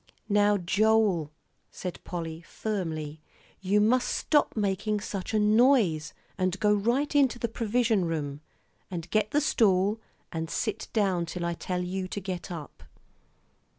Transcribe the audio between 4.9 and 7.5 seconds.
such a noise, and go right into the